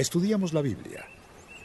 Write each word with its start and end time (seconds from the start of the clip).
Estudiamos 0.00 0.54
la 0.54 0.62
Biblia. 0.62 1.04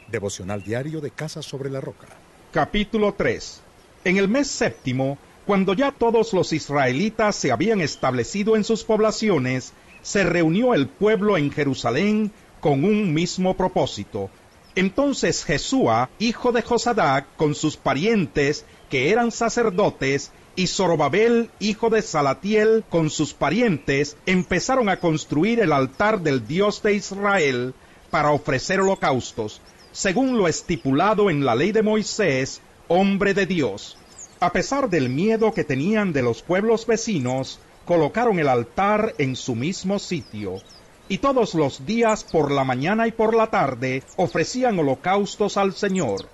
Devocional 0.10 0.62
diario 0.62 1.00
de 1.00 1.10
Casa 1.10 1.42
sobre 1.42 1.70
la 1.70 1.80
Roca. 1.80 2.08
Capítulo 2.51 3.13
3. 3.13 3.61
En 4.04 4.17
el 4.17 4.27
mes 4.27 4.47
séptimo, 4.47 5.17
cuando 5.46 5.73
ya 5.73 5.93
todos 5.93 6.33
los 6.33 6.51
israelitas 6.51 7.37
se 7.37 7.53
habían 7.53 7.79
establecido 7.79 8.57
en 8.57 8.66
sus 8.66 8.84
poblaciones, 8.84 9.71
se 10.02 10.25
reunió 10.25 10.73
el 10.73 10.89
pueblo 10.89 11.38
en 11.38 11.50
Jerusalén 11.50 12.34
con 12.59 12.84
un 12.84 13.13
mismo 13.13 13.55
propósito. 13.55 14.30
Entonces 14.76 15.46
Jesúa, 15.46 16.10
hijo 16.20 16.52
de 16.52 16.62
Josadac, 16.62 17.38
con 17.38 17.56
sus 17.56 17.78
parientes, 17.78 18.66
que 18.90 19.12
eran 19.12 19.32
sacerdotes, 19.32 20.34
y 20.58 20.68
Zorobabel, 20.68 21.52
hijo 21.62 21.90
de 21.90 22.02
Salatiel, 22.02 22.84
con 22.90 23.10
sus 23.10 23.34
parientes, 23.34 24.18
empezaron 24.26 24.90
a 24.90 25.00
construir 25.00 25.62
el 25.62 25.72
altar 25.72 26.20
del 26.20 26.46
Dios 26.46 26.84
de 26.84 26.96
Israel 26.96 27.74
para 28.16 28.32
ofrecer 28.32 28.79
holocaustos, 28.79 29.59
según 29.91 30.37
lo 30.37 30.47
estipulado 30.47 31.29
en 31.29 31.43
la 31.43 31.54
ley 31.54 31.73
de 31.73 31.83
Moisés, 31.83 32.61
hombre 32.87 33.33
de 33.33 33.45
Dios. 33.45 33.97
A 34.39 34.53
pesar 34.53 34.89
del 34.89 35.09
miedo 35.09 35.53
que 35.53 35.65
tenían 35.65 36.13
de 36.13 36.21
los 36.21 36.41
pueblos 36.41 36.87
vecinos, 36.87 37.59
colocaron 37.83 38.39
el 38.39 38.47
altar 38.47 39.15
en 39.17 39.35
su 39.35 39.53
mismo 39.53 39.99
sitio, 39.99 40.61
y 41.09 41.17
todos 41.17 41.55
los 41.55 41.85
días 41.85 42.23
por 42.23 42.51
la 42.51 42.63
mañana 42.63 43.05
y 43.05 43.11
por 43.11 43.35
la 43.35 43.47
tarde 43.47 44.01
ofrecían 44.15 44.79
holocaustos 44.79 45.57
al 45.57 45.73
Señor. 45.73 46.29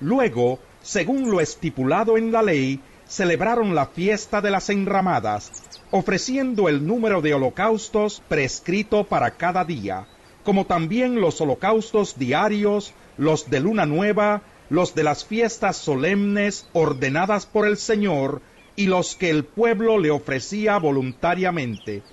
Luego, 0.00 0.58
según 0.80 1.30
lo 1.30 1.42
estipulado 1.42 2.16
en 2.16 2.32
la 2.32 2.42
ley, 2.42 2.80
celebraron 3.06 3.74
la 3.74 3.88
fiesta 3.88 4.40
de 4.40 4.50
las 4.50 4.70
enramadas, 4.70 5.52
ofreciendo 5.90 6.70
el 6.70 6.86
número 6.86 7.20
de 7.20 7.34
holocaustos 7.34 8.22
prescrito 8.26 9.04
para 9.04 9.32
cada 9.32 9.66
día, 9.66 10.06
como 10.46 10.64
también 10.64 11.20
los 11.20 11.40
holocaustos 11.40 12.16
diarios, 12.20 12.94
los 13.18 13.50
de 13.50 13.58
luna 13.58 13.84
nueva, 13.84 14.42
los 14.70 14.94
de 14.94 15.02
las 15.02 15.24
fiestas 15.24 15.76
solemnes 15.76 16.68
ordenadas 16.72 17.46
por 17.46 17.66
el 17.66 17.76
Señor, 17.76 18.42
y 18.76 18.86
los 18.86 19.16
que 19.16 19.28
el 19.28 19.42
pueblo 19.42 19.98
le 19.98 20.12
ofrecía 20.12 20.78
voluntariamente. 20.78 22.04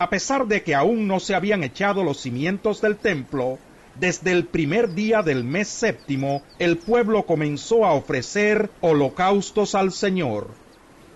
A 0.00 0.10
pesar 0.10 0.48
de 0.48 0.64
que 0.64 0.74
aún 0.74 1.06
no 1.06 1.20
se 1.20 1.36
habían 1.36 1.62
echado 1.62 2.02
los 2.02 2.20
cimientos 2.20 2.80
del 2.80 2.96
templo, 2.96 3.56
desde 4.00 4.32
el 4.32 4.46
primer 4.46 4.92
día 4.94 5.22
del 5.22 5.44
mes 5.44 5.68
séptimo, 5.68 6.42
el 6.58 6.78
pueblo 6.78 7.24
comenzó 7.24 7.86
a 7.86 7.92
ofrecer 7.92 8.68
holocaustos 8.80 9.76
al 9.76 9.92
Señor. 9.92 10.48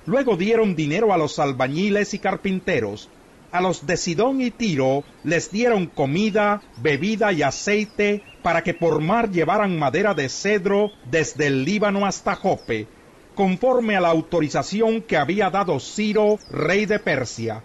Luego 0.06 0.36
dieron 0.36 0.76
dinero 0.76 1.12
a 1.12 1.18
los 1.18 1.40
albañiles 1.40 2.14
y 2.14 2.20
carpinteros. 2.20 3.08
A 3.52 3.60
los 3.60 3.84
de 3.84 3.96
Sidón 3.96 4.40
y 4.40 4.52
Tiro 4.52 5.02
les 5.24 5.50
dieron 5.50 5.86
comida, 5.86 6.62
bebida 6.76 7.32
y 7.32 7.42
aceite 7.42 8.22
para 8.42 8.62
que 8.62 8.74
por 8.74 9.00
mar 9.00 9.30
llevaran 9.30 9.76
madera 9.76 10.14
de 10.14 10.28
cedro 10.28 10.92
desde 11.10 11.48
el 11.48 11.64
Líbano 11.64 12.06
hasta 12.06 12.36
Jope, 12.36 12.86
conforme 13.34 13.96
a 13.96 14.00
la 14.00 14.10
autorización 14.10 15.02
que 15.02 15.16
había 15.16 15.50
dado 15.50 15.80
Ciro, 15.80 16.38
rey 16.50 16.86
de 16.86 17.00
Persia. 17.00 17.64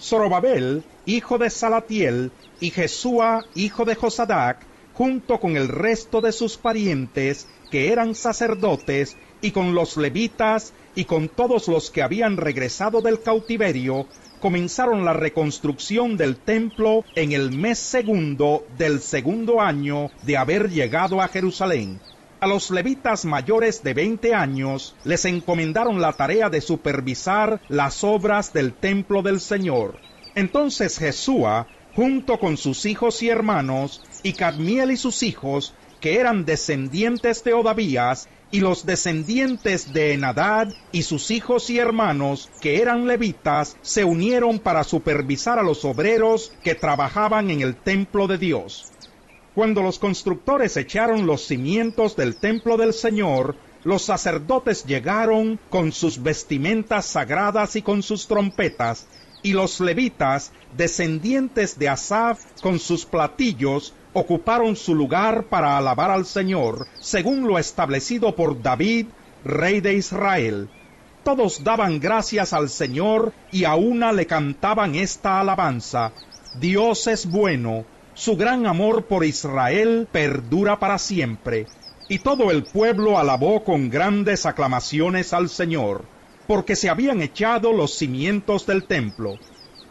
Zorobabel, 0.00 0.82
hijo 1.04 1.36
de 1.36 1.50
Salatiel, 1.50 2.32
y 2.60 2.70
Jesúa, 2.70 3.44
hijo 3.54 3.84
de 3.84 3.96
Josadac, 3.96 4.64
junto 4.94 5.40
con 5.40 5.56
el 5.56 5.68
resto 5.68 6.20
de 6.20 6.32
sus 6.32 6.56
parientes, 6.56 7.46
que 7.70 7.92
eran 7.92 8.14
sacerdotes, 8.14 9.16
y 9.42 9.50
con 9.50 9.74
los 9.74 9.96
levitas, 9.96 10.72
y 10.94 11.04
con 11.04 11.28
todos 11.28 11.68
los 11.68 11.90
que 11.90 12.02
habían 12.02 12.36
regresado 12.36 13.02
del 13.02 13.20
cautiverio, 13.20 14.06
comenzaron 14.38 15.04
la 15.04 15.12
reconstrucción 15.12 16.16
del 16.16 16.36
templo 16.36 17.04
en 17.14 17.32
el 17.32 17.52
mes 17.52 17.78
segundo 17.78 18.66
del 18.76 19.00
segundo 19.00 19.60
año 19.60 20.10
de 20.22 20.36
haber 20.36 20.70
llegado 20.70 21.20
a 21.20 21.28
Jerusalén. 21.28 22.00
A 22.40 22.46
los 22.46 22.70
levitas 22.70 23.24
mayores 23.24 23.82
de 23.82 23.94
veinte 23.94 24.34
años 24.34 24.94
les 25.04 25.24
encomendaron 25.24 26.00
la 26.00 26.12
tarea 26.12 26.48
de 26.50 26.60
supervisar 26.60 27.60
las 27.68 28.04
obras 28.04 28.52
del 28.52 28.72
templo 28.72 29.22
del 29.22 29.40
Señor. 29.40 29.98
Entonces 30.34 30.98
Jesúa 30.98 31.66
junto 31.98 32.38
con 32.38 32.56
sus 32.56 32.86
hijos 32.86 33.24
y 33.24 33.28
hermanos, 33.28 34.02
y 34.22 34.34
Cadmiel 34.34 34.92
y 34.92 34.96
sus 34.96 35.24
hijos, 35.24 35.74
que 36.00 36.18
eran 36.18 36.44
descendientes 36.44 37.44
de 37.44 37.54
Odavías, 37.54 38.28
y 38.50 38.60
los 38.60 38.86
descendientes 38.86 39.92
de 39.92 40.14
Enadad 40.14 40.68
y 40.90 41.02
sus 41.02 41.30
hijos 41.30 41.68
y 41.68 41.78
hermanos, 41.78 42.50
que 42.60 42.80
eran 42.80 43.06
levitas, 43.06 43.76
se 43.82 44.04
unieron 44.04 44.58
para 44.58 44.84
supervisar 44.84 45.58
a 45.58 45.62
los 45.62 45.84
obreros 45.84 46.52
que 46.64 46.74
trabajaban 46.74 47.50
en 47.50 47.60
el 47.60 47.76
templo 47.76 48.26
de 48.26 48.38
Dios. 48.38 48.90
Cuando 49.54 49.82
los 49.82 49.98
constructores 49.98 50.76
echaron 50.76 51.26
los 51.26 51.46
cimientos 51.46 52.16
del 52.16 52.36
templo 52.36 52.76
del 52.76 52.94
Señor, 52.94 53.56
los 53.84 54.02
sacerdotes 54.02 54.84
llegaron 54.84 55.58
con 55.68 55.92
sus 55.92 56.22
vestimentas 56.22 57.06
sagradas 57.06 57.76
y 57.76 57.82
con 57.82 58.02
sus 58.02 58.26
trompetas, 58.26 59.06
y 59.42 59.52
los 59.52 59.80
levitas, 59.80 60.52
descendientes 60.76 61.78
de 61.78 61.88
Asaf, 61.88 62.40
con 62.60 62.78
sus 62.78 63.04
platillos, 63.04 63.94
ocuparon 64.12 64.76
su 64.76 64.94
lugar 64.94 65.44
para 65.44 65.76
alabar 65.76 66.10
al 66.10 66.26
Señor, 66.26 66.86
según 67.00 67.46
lo 67.46 67.58
establecido 67.58 68.34
por 68.34 68.62
David, 68.62 69.06
rey 69.44 69.80
de 69.80 69.94
Israel. 69.94 70.68
Todos 71.24 71.62
daban 71.62 72.00
gracias 72.00 72.52
al 72.52 72.68
Señor 72.68 73.32
y 73.52 73.64
a 73.64 73.74
una 73.74 74.12
le 74.12 74.26
cantaban 74.26 74.94
esta 74.94 75.40
alabanza. 75.40 76.12
Dios 76.58 77.06
es 77.06 77.26
bueno, 77.26 77.84
su 78.14 78.36
gran 78.36 78.66
amor 78.66 79.04
por 79.04 79.24
Israel 79.24 80.08
perdura 80.10 80.78
para 80.78 80.98
siempre. 80.98 81.66
Y 82.08 82.20
todo 82.20 82.50
el 82.50 82.64
pueblo 82.64 83.18
alabó 83.18 83.62
con 83.64 83.90
grandes 83.90 84.46
aclamaciones 84.46 85.32
al 85.32 85.48
Señor 85.48 86.04
porque 86.48 86.76
se 86.76 86.88
habían 86.88 87.20
echado 87.20 87.72
los 87.74 87.94
cimientos 87.94 88.66
del 88.66 88.84
templo. 88.84 89.34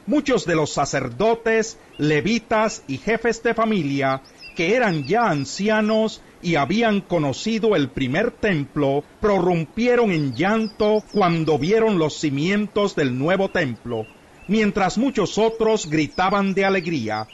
Muchos 0.07 0.45
de 0.45 0.55
los 0.55 0.71
sacerdotes, 0.71 1.77
levitas 1.97 2.81
y 2.87 2.97
jefes 2.97 3.43
de 3.43 3.53
familia, 3.53 4.21
que 4.55 4.73
eran 4.73 5.05
ya 5.05 5.29
ancianos 5.29 6.21
y 6.41 6.55
habían 6.55 7.01
conocido 7.01 7.75
el 7.75 7.89
primer 7.89 8.31
templo, 8.31 9.03
prorrumpieron 9.19 10.11
en 10.11 10.33
llanto 10.33 11.03
cuando 11.11 11.59
vieron 11.59 11.99
los 11.99 12.17
cimientos 12.19 12.95
del 12.95 13.17
nuevo 13.19 13.49
templo, 13.49 14.07
mientras 14.47 14.97
muchos 14.97 15.37
otros 15.37 15.89
gritaban 15.89 16.53
de 16.53 16.63
alegría, 16.63 17.27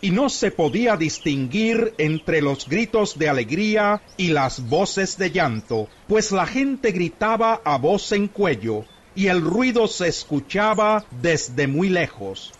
y 0.00 0.12
no 0.12 0.30
se 0.30 0.52
podía 0.52 0.96
distinguir 0.96 1.94
entre 1.98 2.42
los 2.42 2.68
gritos 2.68 3.18
de 3.18 3.28
alegría 3.28 4.02
y 4.16 4.28
las 4.28 4.68
voces 4.68 5.18
de 5.18 5.32
llanto, 5.32 5.88
pues 6.06 6.30
la 6.30 6.46
gente 6.46 6.92
gritaba 6.92 7.60
a 7.64 7.76
voz 7.76 8.12
en 8.12 8.28
cuello, 8.28 8.84
y 9.14 9.28
el 9.28 9.42
ruido 9.42 9.88
se 9.88 10.08
escuchaba 10.08 11.04
desde 11.20 11.66
muy 11.66 11.88
lejos. 11.88 12.52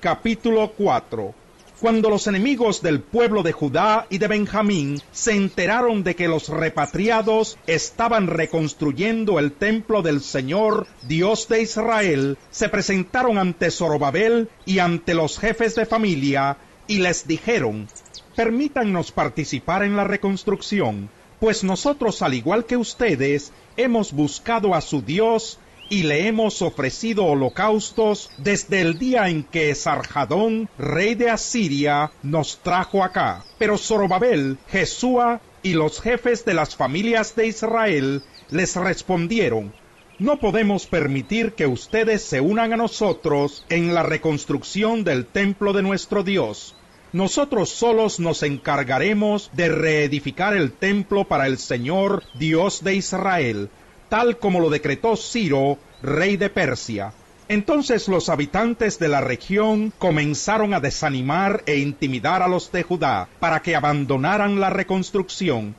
Capítulo 0.00 0.72
4 0.76 1.34
cuando 1.82 2.10
los 2.10 2.28
enemigos 2.28 2.80
del 2.80 3.00
pueblo 3.00 3.42
de 3.42 3.50
Judá 3.50 4.06
y 4.08 4.18
de 4.18 4.28
Benjamín 4.28 5.02
se 5.10 5.32
enteraron 5.32 6.04
de 6.04 6.14
que 6.14 6.28
los 6.28 6.48
repatriados 6.48 7.58
estaban 7.66 8.28
reconstruyendo 8.28 9.40
el 9.40 9.50
templo 9.50 10.00
del 10.00 10.20
Señor, 10.20 10.86
Dios 11.08 11.48
de 11.48 11.62
Israel, 11.62 12.38
se 12.52 12.68
presentaron 12.68 13.36
ante 13.36 13.72
Zorobabel 13.72 14.48
y 14.64 14.78
ante 14.78 15.12
los 15.12 15.40
jefes 15.40 15.74
de 15.74 15.84
familia 15.84 16.56
y 16.86 16.98
les 16.98 17.26
dijeron, 17.26 17.88
permítannos 18.36 19.10
participar 19.10 19.82
en 19.82 19.96
la 19.96 20.04
reconstrucción, 20.04 21.10
pues 21.42 21.64
nosotros, 21.64 22.22
al 22.22 22.34
igual 22.34 22.66
que 22.66 22.76
ustedes, 22.76 23.52
hemos 23.76 24.12
buscado 24.12 24.76
a 24.76 24.80
su 24.80 25.02
Dios 25.02 25.58
y 25.90 26.04
le 26.04 26.28
hemos 26.28 26.62
ofrecido 26.62 27.24
holocaustos 27.24 28.30
desde 28.38 28.80
el 28.80 28.96
día 28.96 29.28
en 29.28 29.42
que 29.42 29.74
Sarjadón, 29.74 30.70
rey 30.78 31.16
de 31.16 31.30
Asiria, 31.30 32.12
nos 32.22 32.60
trajo 32.62 33.02
acá. 33.02 33.44
Pero 33.58 33.76
Zorobabel, 33.76 34.56
Jesúa 34.68 35.40
y 35.64 35.72
los 35.72 36.00
jefes 36.00 36.44
de 36.44 36.54
las 36.54 36.76
familias 36.76 37.34
de 37.34 37.48
Israel 37.48 38.22
les 38.50 38.76
respondieron, 38.76 39.72
no 40.20 40.38
podemos 40.38 40.86
permitir 40.86 41.54
que 41.54 41.66
ustedes 41.66 42.22
se 42.22 42.40
unan 42.40 42.72
a 42.72 42.76
nosotros 42.76 43.66
en 43.68 43.94
la 43.94 44.04
reconstrucción 44.04 45.02
del 45.02 45.26
templo 45.26 45.72
de 45.72 45.82
nuestro 45.82 46.22
Dios. 46.22 46.76
Nosotros 47.12 47.68
solos 47.68 48.20
nos 48.20 48.42
encargaremos 48.42 49.50
de 49.52 49.68
reedificar 49.68 50.56
el 50.56 50.72
templo 50.72 51.24
para 51.24 51.46
el 51.46 51.58
Señor 51.58 52.22
Dios 52.38 52.82
de 52.82 52.94
Israel, 52.94 53.68
tal 54.08 54.38
como 54.38 54.60
lo 54.60 54.70
decretó 54.70 55.16
Ciro, 55.16 55.76
rey 56.02 56.38
de 56.38 56.48
Persia. 56.48 57.12
Entonces 57.48 58.08
los 58.08 58.30
habitantes 58.30 58.98
de 58.98 59.08
la 59.08 59.20
región 59.20 59.92
comenzaron 59.98 60.72
a 60.72 60.80
desanimar 60.80 61.62
e 61.66 61.76
intimidar 61.76 62.40
a 62.40 62.48
los 62.48 62.72
de 62.72 62.82
Judá 62.82 63.28
para 63.40 63.60
que 63.60 63.76
abandonaran 63.76 64.58
la 64.58 64.70
reconstrucción, 64.70 65.74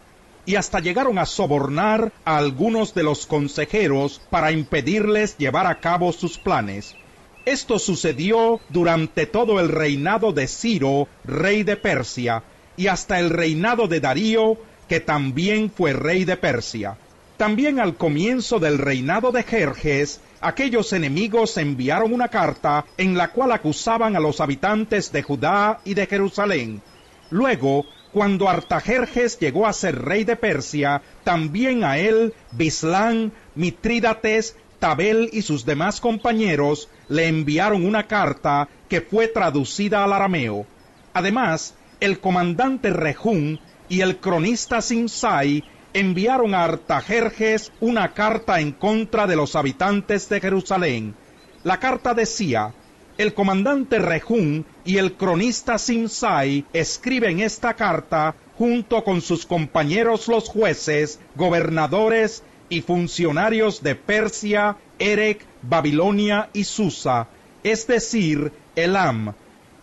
y 0.46 0.56
hasta 0.56 0.82
llegaron 0.82 1.18
a 1.18 1.26
sobornar 1.26 2.12
a 2.26 2.38
algunos 2.38 2.94
de 2.94 3.02
los 3.02 3.26
consejeros 3.26 4.22
para 4.30 4.52
impedirles 4.52 5.36
llevar 5.40 5.66
a 5.66 5.80
cabo 5.80 6.12
sus 6.12 6.38
planes. 6.38 6.96
Esto 7.46 7.78
sucedió 7.78 8.62
durante 8.70 9.26
todo 9.26 9.60
el 9.60 9.68
reinado 9.68 10.32
de 10.32 10.48
Ciro, 10.48 11.10
rey 11.26 11.64
de 11.64 11.76
Persia, 11.76 12.44
y 12.78 12.88
hasta 12.88 13.20
el 13.20 13.30
reinado 13.30 13.88
de 13.90 14.00
Darío, 14.00 14.58
que 14.88 15.02
también 15.02 15.70
fue 15.70 15.92
rey 15.92 16.24
de 16.24 16.38
Persia. 16.38 16.98
También 17.36 17.82
al 17.82 17.98
comienzo 17.98 18.60
del 18.60 18.78
reinado 18.78 19.34
de 19.34 19.44
Jerjes, 19.44 20.22
aquellos 20.40 20.94
enemigos 20.94 21.58
enviaron 21.58 22.14
una 22.14 22.30
carta 22.30 22.86
en 22.98 23.18
la 23.18 23.32
cual 23.32 23.52
acusaban 23.52 24.16
a 24.16 24.22
los 24.22 24.40
habitantes 24.40 25.12
de 25.12 25.24
Judá 25.24 25.82
y 25.84 25.96
de 25.96 26.06
Jerusalén. 26.06 26.82
Luego, 27.30 27.86
cuando 28.14 28.48
Artajerjes 28.48 29.40
llegó 29.40 29.66
a 29.66 29.74
ser 29.74 30.00
rey 30.00 30.24
de 30.24 30.36
Persia, 30.36 31.02
también 31.24 31.84
a 31.84 31.98
él 31.98 32.34
Bislán, 32.52 33.34
Mitrídates, 33.56 34.56
Tabel 34.84 35.30
y 35.32 35.44
sus 35.44 35.64
demás 35.64 36.02
compañeros 36.02 36.90
le 37.08 37.30
enviaron 37.30 37.86
una 37.86 38.06
carta 38.06 38.68
que 38.90 39.00
fue 39.00 39.30
traducida 39.30 40.04
al 40.04 40.12
arameo. 40.12 40.66
Además, 41.14 41.74
el 42.02 42.20
comandante 42.20 42.90
Rejún 42.90 43.62
y 43.88 44.02
el 44.02 44.18
cronista 44.18 44.82
Simsai 44.82 45.64
enviaron 45.94 46.54
a 46.54 46.66
Artajerjes 46.66 47.72
una 47.80 48.14
carta 48.14 48.60
en 48.60 48.74
contra 48.74 49.26
de 49.26 49.38
los 49.38 49.56
habitantes 49.56 50.28
de 50.28 50.42
Jerusalén. 50.42 51.16
La 51.64 51.80
carta 51.80 52.14
decía, 52.14 52.74
el 53.18 53.34
comandante 53.34 54.00
Rejún 54.00 54.66
y 54.84 54.98
el 54.98 55.14
cronista 55.14 55.78
Simsai 55.78 56.66
escriben 56.74 57.40
esta 57.40 57.74
carta 57.76 58.36
junto 58.58 59.06
con 59.06 59.22
sus 59.22 59.46
compañeros 59.46 60.28
los 60.28 60.50
jueces, 60.50 61.22
gobernadores 61.36 62.44
y 62.70 62.82
funcionarios 62.82 63.84
de 63.84 63.96
Persia, 63.96 64.78
Erech, 65.00 65.46
Babilonia 65.62 66.50
y 66.54 66.64
Susa, 66.64 67.28
es 67.64 67.88
decir, 67.88 68.52
Elam, 68.76 69.34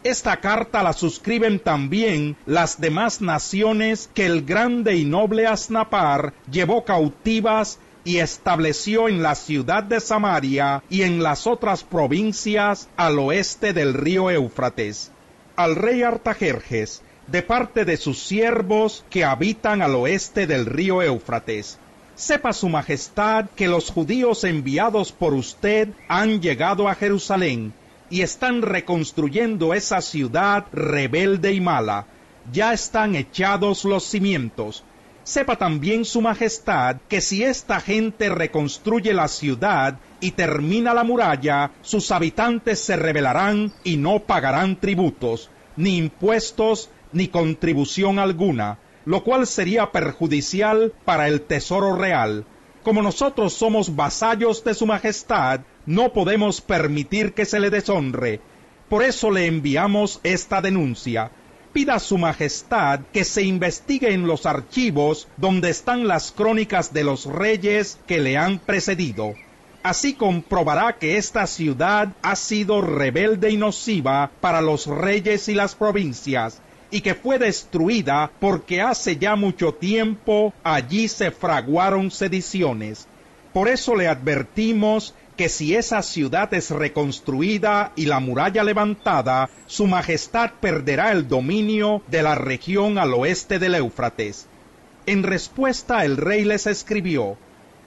esta 0.03 0.39
carta 0.41 0.83
la 0.83 0.95
suscriben 0.95 1.59
también 1.59 2.37
las 2.47 2.81
demás 2.81 3.21
naciones 3.21 4.09
que 4.15 4.25
el 4.25 4.47
grande 4.47 4.97
y 4.97 5.05
noble 5.05 5.47
Asnapar 5.47 6.33
llevó 6.51 6.87
cautivas 6.87 7.79
y 8.03 8.17
estableció 8.17 9.09
en 9.09 9.23
la 9.23 9.35
ciudad 9.35 9.83
de 9.83 10.01
Samaria 10.01 10.83
y 10.89 11.03
en 11.03 11.23
las 11.23 11.47
otras 11.47 11.85
provincias 11.85 12.89
al 12.97 13.19
oeste 13.19 13.75
del 13.75 13.93
río 13.93 14.31
Éufrates. 14.31 15.13
Al 15.55 15.77
rey 15.77 16.03
Artajerjes, 16.03 17.03
de 17.27 17.43
parte 17.43 17.85
de 17.85 17.99
sus 17.99 18.23
siervos 18.23 19.05
que 19.11 19.27
habitan 19.27 19.83
al 19.83 19.95
oeste 19.97 20.47
del 20.47 20.65
río 20.65 21.03
Éufrates. 21.03 21.79
Sepa 22.21 22.53
su 22.53 22.69
majestad 22.69 23.47
que 23.57 23.67
los 23.67 23.91
judíos 23.91 24.45
enviados 24.45 25.11
por 25.11 25.33
usted 25.33 25.89
han 26.07 26.43
llegado 26.43 26.87
a 26.87 26.95
Jerusalén 26.95 27.73
y 28.11 28.21
están 28.21 28.61
reconstruyendo 28.61 29.73
esa 29.73 30.03
ciudad 30.03 30.67
rebelde 30.71 31.55
y 31.55 31.63
mala. 31.63 32.05
Ya 32.53 32.75
están 32.75 33.17
echados 33.17 33.87
los 33.87 34.05
cimientos. 34.05 34.85
Sepa 35.25 35.57
también 35.57 36.05
su 36.05 36.21
majestad 36.21 36.97
que 37.09 37.23
si 37.23 37.43
esta 37.43 37.81
gente 37.81 38.29
reconstruye 38.29 39.15
la 39.15 39.27
ciudad 39.27 39.99
y 40.21 40.33
termina 40.33 40.93
la 40.93 41.05
muralla, 41.05 41.71
sus 41.81 42.11
habitantes 42.11 42.81
se 42.81 42.97
rebelarán 42.97 43.73
y 43.83 43.97
no 43.97 44.19
pagarán 44.19 44.79
tributos, 44.79 45.49
ni 45.75 45.97
impuestos, 45.97 46.91
ni 47.15 47.29
contribución 47.29 48.19
alguna, 48.19 48.77
lo 49.05 49.25
cual 49.25 49.47
sería 49.47 49.93
perjudicial 49.93 50.93
para 51.05 51.29
el 51.29 51.41
tesoro 51.41 51.97
real. 51.97 52.45
Como 52.83 53.03
nosotros 53.03 53.53
somos 53.53 53.95
vasallos 53.95 54.65
de 54.65 54.75
su 54.75 54.87
majestad, 54.87 55.61
no 55.87 56.13
podemos 56.13 56.61
permitir 56.61 57.35
que 57.35 57.45
se 57.45 57.61
le 57.61 57.71
deshonre. 57.71 58.41
Por 58.89 59.03
eso 59.03 59.31
le 59.31 59.47
enviamos 59.47 60.21
esta 60.23 60.61
denuncia. 60.61 61.31
Pida 61.73 61.95
a 61.95 62.01
su 62.01 62.19
majestad 62.19 63.01
que 63.13 63.25
se 63.25 63.43
investigue 63.43 64.13
en 64.13 64.27
los 64.27 64.47
archivos 64.47 65.29
donde 65.37 65.71
están 65.71 66.09
las 66.09 66.33
crónicas 66.33 66.93
de 66.93 67.05
los 67.05 67.27
reyes 67.27 67.99
que 68.07 68.19
le 68.19 68.37
han 68.37 68.59
precedido. 68.59 69.35
Así 69.83 70.15
comprobará 70.15 70.99
que 70.99 71.17
esta 71.17 71.47
ciudad 71.47 72.09
ha 72.23 72.37
sido 72.37 72.83
rebelde 72.83 73.51
y 73.51 73.57
nociva 73.57 74.31
para 74.41 74.61
los 74.61 74.87
reyes 74.87 75.49
y 75.49 75.55
las 75.55 75.75
provincias, 75.75 76.61
y 76.91 77.01
que 77.01 77.15
fue 77.15 77.39
destruida 77.39 78.31
porque 78.41 78.81
hace 78.83 79.17
ya 79.17 79.37
mucho 79.37 79.75
tiempo 79.75 80.53
allí 80.65 81.09
se 81.09 81.31
fraguaron 81.31 82.11
sediciones. 82.11 83.07
Por 83.53 83.69
eso 83.69 83.97
le 83.97 84.09
advertimos 84.09 85.15
que 85.37 85.49
si 85.49 85.75
esa 85.75 86.03
ciudad 86.03 86.53
es 86.53 86.71
reconstruida 86.71 87.93
y 87.97 88.07
la 88.07 88.21
muralla 88.21 88.63
levantada, 88.63 89.49
su 89.67 89.87
majestad 89.87 90.51
perderá 90.61 91.13
el 91.13 91.29
dominio 91.29 92.03
de 92.09 92.23
la 92.23 92.35
región 92.35 92.99
al 92.99 93.15
oeste 93.15 93.59
del 93.59 93.75
Éufrates. 93.77 94.47
En 95.07 95.23
respuesta 95.23 96.05
el 96.05 96.17
rey 96.17 96.45
les 96.45 96.67
escribió 96.67 97.39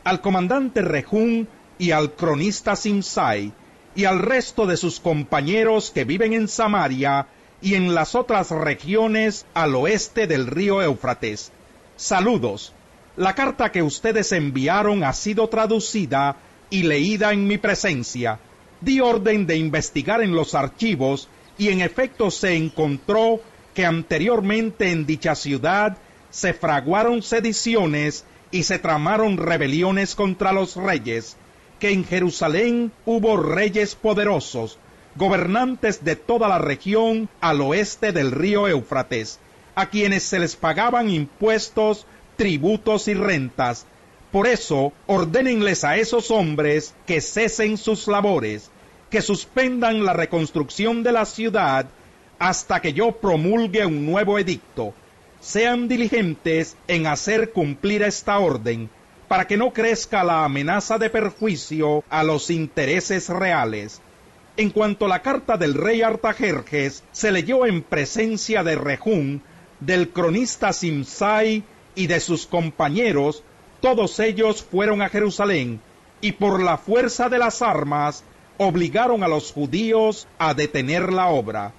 al 0.03 0.19
comandante 0.19 0.81
Rejún 0.81 1.47
y 1.77 1.91
al 1.91 2.13
cronista 2.13 2.75
Simsai 2.75 3.53
y 3.95 4.06
al 4.06 4.19
resto 4.19 4.65
de 4.65 4.75
sus 4.75 4.99
compañeros 4.99 5.91
que 5.91 6.06
viven 6.06 6.33
en 6.33 6.47
Samaria 6.47 7.27
y 7.63 7.75
en 7.75 7.95
las 7.95 8.13
otras 8.13 8.51
regiones 8.51 9.45
al 9.54 9.74
oeste 9.75 10.27
del 10.27 10.48
río 10.48 10.81
Éufrates. 10.81 11.51
Saludos. 11.95 12.74
La 13.15 13.36
carta 13.36 13.71
que 13.71 13.81
ustedes 13.81 14.33
enviaron 14.33 15.04
ha 15.04 15.13
sido 15.13 15.48
traducida 15.48 16.36
y 16.69 16.83
leída 16.83 17.31
en 17.31 17.48
mi 17.48 17.57
presencia, 17.57 18.39
di 18.81 19.00
orden 19.00 19.48
de 19.48 19.56
investigar 19.56 20.21
en 20.21 20.36
los 20.36 20.56
archivos 20.56 21.30
y 21.57 21.69
en 21.69 21.81
efecto 21.81 22.31
se 22.31 22.56
encontró 22.56 23.39
que 23.74 23.86
anteriormente 23.86 24.92
en 24.92 25.06
dicha 25.06 25.33
ciudad 25.33 25.98
se 26.31 26.54
fraguaron 26.54 27.21
sediciones 27.24 28.25
y 28.51 28.63
se 28.63 28.77
tramaron 28.77 29.38
rebeliones 29.38 30.16
contra 30.16 30.51
los 30.51 30.75
reyes, 30.75 31.38
que 31.80 31.92
en 31.92 32.04
Jerusalén 32.04 32.92
hubo 33.06 33.38
reyes 33.38 33.95
poderosos, 33.95 34.80
gobernantes 35.15 36.04
de 36.04 36.15
toda 36.15 36.48
la 36.48 36.57
región 36.57 37.30
al 37.42 37.62
oeste 37.62 38.12
del 38.12 38.31
río 38.31 38.68
Éufrates, 38.68 39.39
a 39.75 39.88
quienes 39.88 40.24
se 40.24 40.39
les 40.39 40.56
pagaban 40.56 41.10
impuestos, 41.10 42.06
tributos 42.38 43.07
y 43.07 43.13
rentas, 43.13 43.86
por 44.33 44.48
eso, 44.48 44.94
ordénenles 45.06 45.83
a 45.83 45.98
esos 45.98 46.31
hombres 46.31 46.95
que 47.06 47.21
cesen 47.21 47.77
sus 47.77 48.07
labores, 48.07 48.71
que 49.12 49.21
suspendan 49.21 50.06
la 50.06 50.13
reconstrucción 50.13 51.04
de 51.04 51.12
la 51.12 51.25
ciudad 51.25 51.86
hasta 52.39 52.81
que 52.81 52.94
yo 52.94 53.12
promulgue 53.12 53.86
un 53.86 54.07
nuevo 54.07 54.39
edicto. 54.39 54.95
Sean 55.39 55.88
diligentes 55.88 56.75
en 56.87 57.06
hacer 57.06 57.52
cumplir 57.52 58.02
esta 58.02 58.40
orden, 58.40 58.90
para 59.28 59.45
que 59.45 59.56
no 59.56 59.71
crezca 59.71 60.23
la 60.23 60.44
amenaza 60.45 60.97
de 60.97 61.11
perjuicio 61.11 62.04
a 62.09 62.23
los 62.23 62.49
intereses 62.49 63.30
reales. 63.30 64.02
En 64.56 64.69
cuanto 64.69 65.07
la 65.07 65.24
carta 65.24 65.57
del 65.57 65.74
rey 65.74 66.04
Artajerjes 66.04 67.04
se 67.12 67.31
leyó 67.31 67.66
en 67.66 67.81
presencia 67.81 68.64
de 68.64 68.76
Rejún, 68.76 69.42
del 69.80 70.10
cronista 70.10 70.74
Simsai 70.74 71.64
y 71.95 72.06
de 72.06 72.19
sus 72.19 72.45
compañeros, 72.45 73.44
todos 73.81 74.19
ellos 74.19 74.64
fueron 74.64 75.02
a 75.02 75.10
Jerusalén 75.10 75.81
y 76.22 76.33
por 76.33 76.62
la 76.62 76.78
fuerza 76.78 77.30
de 77.30 77.40
las 77.40 77.64
armas 77.64 78.24
obligaron 78.57 79.24
a 79.24 79.28
los 79.28 79.52
judíos 79.52 80.28
a 80.38 80.54
detener 80.54 81.12
la 81.12 81.30
obra. 81.30 81.74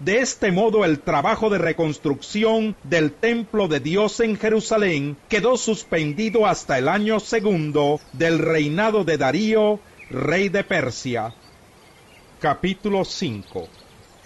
De 0.00 0.20
este 0.20 0.50
modo 0.50 0.86
el 0.86 1.00
trabajo 1.00 1.50
de 1.50 1.58
reconstrucción 1.58 2.74
del 2.84 3.12
templo 3.12 3.68
de 3.68 3.80
Dios 3.80 4.18
en 4.20 4.38
Jerusalén 4.38 5.18
quedó 5.28 5.58
suspendido 5.58 6.46
hasta 6.46 6.78
el 6.78 6.88
año 6.88 7.20
segundo 7.20 8.00
del 8.14 8.38
reinado 8.38 9.04
de 9.04 9.18
Darío, 9.18 9.78
rey 10.10 10.48
de 10.48 10.64
Persia. 10.64 11.34
Capítulo 12.44 13.06
5 13.06 13.68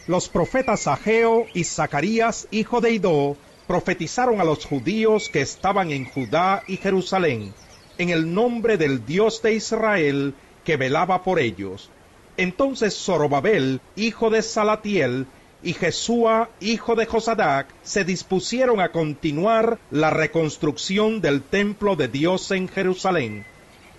Los 0.09 0.29
profetas 0.29 0.89
Ageo 0.89 1.47
y 1.55 1.63
Zacarías, 1.63 2.49
hijo 2.51 2.81
de 2.81 2.91
Idó, 2.91 3.37
profetizaron 3.69 4.41
a 4.41 4.45
los 4.45 4.67
judíos 4.67 5.29
que 5.29 5.41
estaban 5.41 5.93
en 5.93 6.05
Judá 6.05 6.65
y 6.67 6.79
Jerusalén, 6.79 7.55
en 7.97 8.11
el 8.11 8.35
nombre 8.35 8.77
del 8.77 9.07
Dios 9.07 9.41
de 9.41 9.55
Israel 9.55 10.35
que 10.65 10.77
velaba 10.77 11.23
por 11.23 11.39
ellos. 11.39 11.91
Entonces 12.37 13.01
Zorobabel, 13.01 13.81
hijo 13.95 14.31
de 14.31 14.43
Salatiel, 14.43 15.29
y 15.63 15.75
Jesúa, 15.75 16.51
hijo 16.59 16.97
de 16.97 17.07
Josadac, 17.07 17.69
se 17.85 18.03
dispusieron 18.03 18.81
a 18.81 18.91
continuar 18.91 19.79
la 19.93 20.11
reconstrucción 20.11 21.21
del 21.21 21.41
templo 21.41 21.95
de 21.95 22.09
Dios 22.09 22.51
en 22.51 22.67
Jerusalén. 22.67 23.47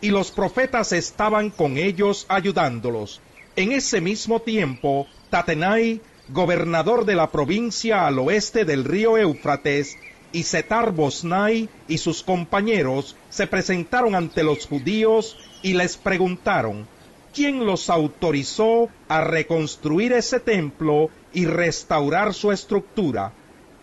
Y 0.01 0.09
los 0.09 0.31
profetas 0.31 0.91
estaban 0.91 1.51
con 1.51 1.77
ellos 1.77 2.25
ayudándolos. 2.27 3.21
En 3.59 3.73
ese 3.73 3.99
mismo 3.99 4.39
tiempo, 4.39 5.05
Tatenai, 5.29 5.99
gobernador 6.29 7.03
de 7.03 7.15
la 7.15 7.29
provincia 7.29 8.07
al 8.07 8.17
oeste 8.19 8.63
del 8.63 8.85
río 8.85 9.17
Éufrates, 9.17 9.97
y 10.31 10.43
Setar 10.43 10.93
Bosnai 10.93 11.67
y 11.89 11.97
sus 11.97 12.23
compañeros 12.23 13.17
se 13.29 13.47
presentaron 13.47 14.15
ante 14.15 14.43
los 14.43 14.65
judíos 14.65 15.35
y 15.61 15.73
les 15.73 15.97
preguntaron, 15.97 16.87
¿quién 17.33 17.65
los 17.65 17.89
autorizó 17.89 18.87
a 19.09 19.25
reconstruir 19.25 20.13
ese 20.13 20.39
templo 20.39 21.09
y 21.33 21.45
restaurar 21.45 22.33
su 22.33 22.53
estructura? 22.53 23.33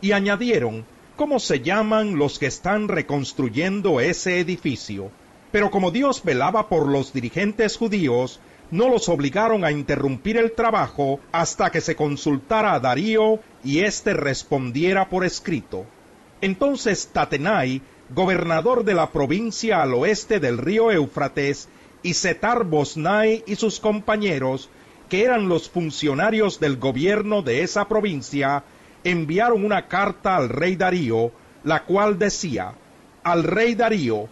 y 0.01 0.13
añadieron, 0.13 0.87
¿cómo 1.17 1.39
se 1.39 1.61
llaman 1.61 2.17
los 2.17 2.39
que 2.39 2.47
están 2.47 2.89
reconstruyendo 2.89 4.01
ese 4.01 4.41
edificio? 4.41 5.11
Pero 5.53 5.71
como 5.71 5.91
Dios 5.91 6.25
velaba 6.25 6.71
por 6.71 6.89
los 6.89 7.13
dirigentes 7.13 7.77
judíos, 7.77 8.41
no 8.71 8.89
los 8.89 9.09
obligaron 9.09 9.65
a 9.65 9.71
interrumpir 9.71 10.37
el 10.37 10.53
trabajo 10.53 11.21
hasta 11.33 11.71
que 11.71 11.81
se 11.81 11.97
consultara 11.97 12.75
a 12.75 12.81
Darío 12.81 13.41
y 13.63 13.81
éste 13.81 14.15
respondiera 14.15 15.09
por 15.09 15.25
escrito. 15.25 15.85
Entonces 16.41 17.09
Tatenai, 17.13 17.83
gobernador 18.11 18.85
de 18.85 18.95
la 18.95 19.11
provincia 19.11 19.83
al 19.83 19.95
oeste 19.95 20.41
del 20.41 20.59
río 20.59 20.91
Éufrates, 20.91 21.69
y 22.03 22.15
Setar 22.15 22.65
Bosnai 22.65 23.43
y 23.49 23.57
sus 23.57 23.81
compañeros, 23.81 24.69
que 25.09 25.25
eran 25.25 25.49
los 25.49 25.69
funcionarios 25.69 26.61
del 26.61 26.77
gobierno 26.77 27.43
de 27.43 27.63
esa 27.63 27.89
provincia, 27.89 28.63
enviaron 29.03 29.65
una 29.65 29.89
carta 29.89 30.37
al 30.37 30.49
rey 30.49 30.77
Darío, 30.77 31.33
la 31.65 31.85
cual 31.85 32.19
decía, 32.19 32.75
al 33.25 33.43
rey 33.43 33.75
Darío, 33.75 34.29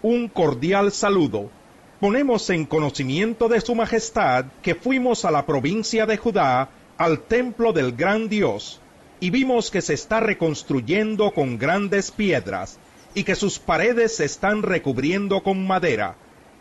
un 0.00 0.28
cordial 0.28 0.90
saludo. 0.92 1.50
Ponemos 2.00 2.48
en 2.50 2.64
conocimiento 2.64 3.48
de 3.48 3.60
su 3.60 3.74
majestad 3.74 4.44
que 4.62 4.76
fuimos 4.76 5.24
a 5.24 5.32
la 5.32 5.44
provincia 5.46 6.06
de 6.06 6.16
Judá, 6.16 6.70
al 6.96 7.22
templo 7.22 7.72
del 7.72 7.90
gran 7.90 8.28
Dios, 8.28 8.80
y 9.18 9.30
vimos 9.30 9.72
que 9.72 9.82
se 9.82 9.94
está 9.94 10.20
reconstruyendo 10.20 11.32
con 11.32 11.58
grandes 11.58 12.12
piedras, 12.12 12.78
y 13.14 13.24
que 13.24 13.34
sus 13.34 13.58
paredes 13.58 14.14
se 14.14 14.26
están 14.26 14.62
recubriendo 14.62 15.42
con 15.42 15.66
madera. 15.66 16.14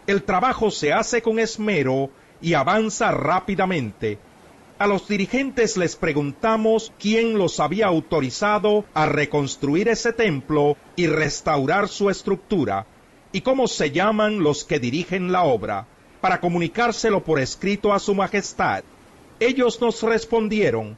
El 0.08 0.24
trabajo 0.24 0.72
se 0.72 0.92
hace 0.92 1.22
con 1.22 1.38
esmero 1.38 2.10
y 2.42 2.56
avanza 2.56 3.12
rápidamente. 3.12 4.18
A 4.80 4.88
los 4.88 5.08
dirigentes 5.08 5.78
les 5.78 5.96
preguntamos 5.96 6.92
quién 6.98 7.38
los 7.38 7.60
había 7.60 7.86
autorizado 7.86 8.86
a 8.96 9.06
reconstruir 9.06 9.88
ese 9.88 10.14
templo 10.14 10.78
y 10.96 11.06
restaurar 11.06 11.90
su 11.90 12.10
estructura, 12.10 12.88
y 13.38 13.42
cómo 13.42 13.68
se 13.68 13.92
llaman 13.92 14.40
los 14.40 14.64
que 14.64 14.80
dirigen 14.80 15.32
la 15.32 15.44
obra, 15.44 15.86
para 16.22 16.40
comunicárselo 16.40 17.24
por 17.24 17.40
escrito 17.40 17.94
a 17.94 18.00
su 18.00 18.16
majestad. 18.16 18.84
Ellos 19.40 19.80
nos 19.80 20.02
respondieron, 20.02 20.98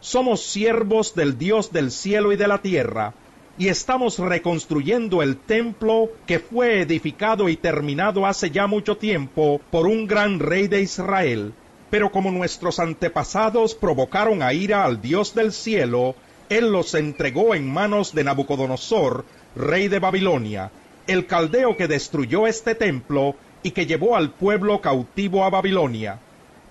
somos 0.00 0.42
siervos 0.42 1.14
del 1.14 1.38
Dios 1.38 1.70
del 1.72 1.92
cielo 1.92 2.32
y 2.32 2.36
de 2.36 2.48
la 2.48 2.60
tierra, 2.60 3.14
y 3.56 3.68
estamos 3.68 4.18
reconstruyendo 4.18 5.22
el 5.22 5.36
templo 5.36 6.10
que 6.26 6.40
fue 6.40 6.80
edificado 6.80 7.48
y 7.48 7.56
terminado 7.56 8.26
hace 8.26 8.50
ya 8.50 8.66
mucho 8.66 8.96
tiempo 8.96 9.60
por 9.70 9.86
un 9.86 10.08
gran 10.08 10.40
rey 10.40 10.66
de 10.66 10.80
Israel. 10.80 11.52
Pero 11.88 12.10
como 12.10 12.32
nuestros 12.32 12.80
antepasados 12.80 13.76
provocaron 13.76 14.42
a 14.42 14.52
ira 14.52 14.84
al 14.84 15.00
Dios 15.00 15.36
del 15.36 15.52
cielo, 15.52 16.16
él 16.48 16.72
los 16.72 16.94
entregó 16.94 17.54
en 17.54 17.72
manos 17.72 18.12
de 18.12 18.24
Nabucodonosor, 18.24 19.24
rey 19.54 19.86
de 19.86 20.00
Babilonia, 20.00 20.72
el 21.06 21.26
caldeo 21.26 21.76
que 21.76 21.88
destruyó 21.88 22.46
este 22.46 22.74
templo 22.74 23.36
y 23.62 23.70
que 23.70 23.86
llevó 23.86 24.16
al 24.16 24.30
pueblo 24.32 24.80
cautivo 24.80 25.44
a 25.44 25.50
Babilonia. 25.50 26.18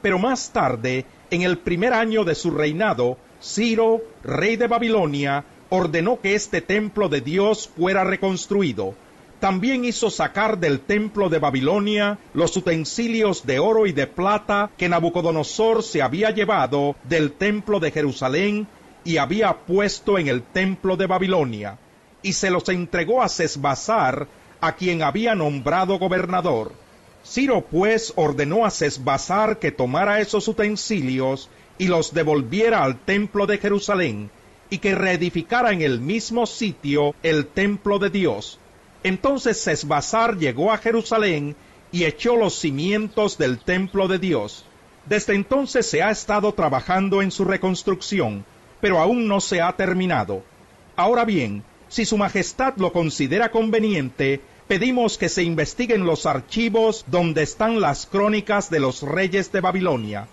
Pero 0.02 0.20
más 0.20 0.52
tarde, 0.52 1.06
en 1.32 1.42
el 1.42 1.58
primer 1.58 1.94
año 1.94 2.24
de 2.24 2.36
su 2.36 2.52
reinado, 2.52 3.18
Ciro, 3.42 4.02
rey 4.24 4.56
de 4.56 4.68
Babilonia, 4.68 5.44
ordenó 5.70 6.22
que 6.22 6.36
este 6.36 6.62
templo 6.62 7.10
de 7.10 7.22
Dios 7.22 7.70
fuera 7.76 8.04
reconstruido. 8.04 8.96
También 9.40 9.84
hizo 9.84 10.10
sacar 10.10 10.58
del 10.60 10.80
templo 10.80 11.30
de 11.30 11.40
Babilonia 11.40 12.18
los 12.34 12.56
utensilios 12.56 13.46
de 13.46 13.60
oro 13.60 13.86
y 13.86 13.92
de 13.92 14.08
plata 14.08 14.72
que 14.78 14.88
Nabucodonosor 14.88 15.84
se 15.84 16.02
había 16.02 16.32
llevado 16.32 16.96
del 17.04 17.34
templo 17.34 17.80
de 17.80 17.92
Jerusalén 17.92 18.68
y 19.04 19.18
había 19.18 19.54
puesto 19.54 20.18
en 20.18 20.28
el 20.28 20.42
templo 20.42 20.98
de 20.98 21.06
Babilonia, 21.06 21.78
y 22.26 22.34
se 22.34 22.50
los 22.50 22.68
entregó 22.70 23.22
a 23.22 23.30
Sesbazar, 23.30 24.28
a 24.60 24.76
quien 24.76 25.04
había 25.04 25.36
nombrado 25.36 26.00
gobernador. 26.00 26.72
Ciro 27.24 27.62
pues 27.62 28.14
ordenó 28.16 28.66
a 28.66 28.72
Sesbazar 28.72 29.60
que 29.60 29.72
tomara 29.72 30.20
esos 30.20 30.48
utensilios 30.48 31.52
y 31.78 31.88
los 31.88 32.16
devolviera 32.16 32.84
al 32.84 32.98
templo 32.98 33.46
de 33.46 33.60
Jerusalén, 33.60 34.32
y 34.72 34.80
que 34.80 34.96
reedificara 34.96 35.72
en 35.72 35.84
el 35.84 36.00
mismo 36.00 36.48
sitio 36.48 37.14
el 37.22 37.46
templo 37.46 38.00
de 38.00 38.10
Dios. 38.10 38.60
Entonces 39.04 39.60
Sesbazar 39.60 40.40
llegó 40.40 40.74
a 40.74 40.80
Jerusalén 40.80 41.56
y 41.92 42.06
echó 42.06 42.38
los 42.38 42.56
cimientos 42.56 43.38
del 43.38 43.60
templo 43.60 44.08
de 44.08 44.18
Dios. 44.18 44.66
Desde 45.06 45.36
entonces 45.36 45.86
se 45.86 46.02
ha 46.02 46.10
estado 46.10 46.56
trabajando 46.56 47.22
en 47.22 47.30
su 47.30 47.46
reconstrucción, 47.46 48.46
pero 48.82 48.98
aún 48.98 49.28
no 49.28 49.42
se 49.42 49.62
ha 49.62 49.72
terminado. 49.74 50.42
Ahora 50.96 51.24
bien, 51.24 51.64
si 51.90 52.06
Su 52.06 52.18
Majestad 52.18 52.76
lo 52.78 52.92
considera 52.92 53.52
conveniente, 53.52 54.42
pedimos 54.68 55.18
que 55.18 55.30
se 55.30 55.44
investiguen 55.44 56.06
los 56.06 56.26
archivos 56.26 57.06
donde 57.08 57.44
están 57.44 57.82
las 57.82 58.06
crónicas 58.06 58.70
de 58.70 58.80
los 58.80 59.02
reyes 59.02 59.52
de 59.52 59.62
Babilonia 59.62 60.28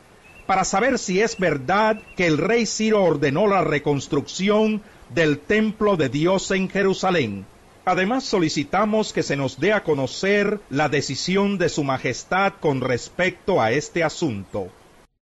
para 0.46 0.64
saber 0.64 0.98
si 0.98 1.20
es 1.20 1.38
verdad 1.38 2.00
que 2.16 2.26
el 2.26 2.38
rey 2.38 2.66
Ciro 2.66 3.02
ordenó 3.04 3.46
la 3.46 3.62
reconstrucción 3.62 4.82
del 5.08 5.38
templo 5.38 5.96
de 5.96 6.08
Dios 6.08 6.50
en 6.50 6.68
Jerusalén. 6.68 7.46
Además 7.84 8.24
solicitamos 8.24 9.12
que 9.12 9.22
se 9.22 9.36
nos 9.36 9.58
dé 9.58 9.72
a 9.72 9.82
conocer 9.82 10.60
la 10.70 10.88
decisión 10.88 11.58
de 11.58 11.68
Su 11.68 11.84
Majestad 11.84 12.54
con 12.60 12.80
respecto 12.80 13.60
a 13.60 13.72
este 13.72 14.04
asunto. 14.04 14.68